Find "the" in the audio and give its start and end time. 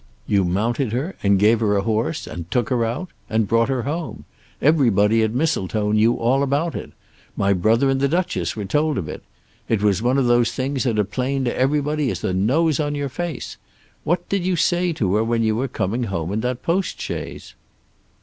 8.01-8.07, 12.21-12.33